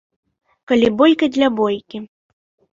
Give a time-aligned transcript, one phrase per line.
[0.71, 2.05] Калі бойка для бойкі.